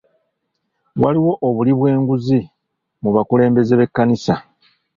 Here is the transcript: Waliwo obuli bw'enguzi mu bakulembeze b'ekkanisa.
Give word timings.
Waliwo 1.01 1.33
obuli 1.47 1.71
bw'enguzi 1.79 2.39
mu 3.03 3.09
bakulembeze 3.15 3.73
b'ekkanisa. 3.79 4.35